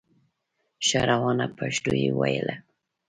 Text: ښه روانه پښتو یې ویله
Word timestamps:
ښه 0.85 1.01
روانه 1.11 1.45
پښتو 1.57 1.91
یې 2.03 2.09
ویله 2.19 2.55